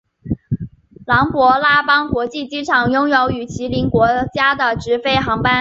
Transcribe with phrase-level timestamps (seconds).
[1.05, 5.49] 琅勃拉邦国际机场拥有与毗邻国家的直飞航班。